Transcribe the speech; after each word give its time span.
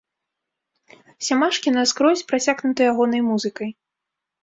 Сямашкі 1.27 1.75
наскрозь 1.77 2.27
прасякнута 2.33 2.81
ягонай 2.91 3.21
музыкай. 3.31 3.69